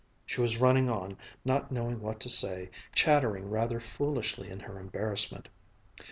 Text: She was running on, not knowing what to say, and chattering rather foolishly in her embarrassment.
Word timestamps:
She 0.25 0.41
was 0.41 0.57
running 0.59 0.89
on, 0.89 1.15
not 1.45 1.71
knowing 1.71 2.01
what 2.01 2.19
to 2.21 2.27
say, 2.29 2.61
and 2.63 2.69
chattering 2.95 3.51
rather 3.51 3.79
foolishly 3.79 4.49
in 4.49 4.59
her 4.61 4.79
embarrassment. 4.79 5.47